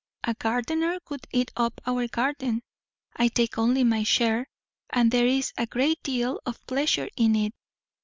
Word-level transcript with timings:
A 0.23 0.33
gardener 0.33 0.97
would 1.11 1.27
eat 1.31 1.51
up 1.55 1.79
our 1.85 2.07
garden. 2.07 2.63
I 3.15 3.27
take 3.27 3.59
only 3.59 3.83
my 3.83 4.01
share. 4.01 4.47
And 4.89 5.11
there 5.11 5.27
is 5.27 5.53
a 5.59 5.67
great 5.67 6.01
deal 6.01 6.39
of 6.43 6.65
pleasure 6.65 7.07
in 7.17 7.35
it. 7.35 7.53